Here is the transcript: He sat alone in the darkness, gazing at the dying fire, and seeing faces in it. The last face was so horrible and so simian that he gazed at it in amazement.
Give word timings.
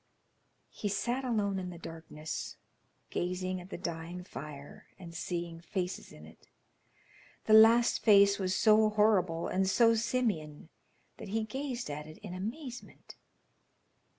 He 0.71 0.89
sat 0.89 1.23
alone 1.23 1.59
in 1.59 1.69
the 1.69 1.77
darkness, 1.77 2.57
gazing 3.11 3.61
at 3.61 3.69
the 3.69 3.77
dying 3.77 4.23
fire, 4.23 4.87
and 4.97 5.13
seeing 5.13 5.61
faces 5.61 6.11
in 6.11 6.25
it. 6.25 6.47
The 7.45 7.53
last 7.53 8.01
face 8.01 8.39
was 8.39 8.55
so 8.55 8.89
horrible 8.89 9.47
and 9.47 9.69
so 9.69 9.93
simian 9.93 10.69
that 11.17 11.27
he 11.27 11.43
gazed 11.43 11.91
at 11.91 12.07
it 12.07 12.17
in 12.23 12.33
amazement. 12.33 13.13